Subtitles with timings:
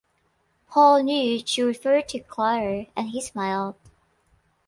[0.71, 3.75] Paul knew she referred to Clara, and he smiled.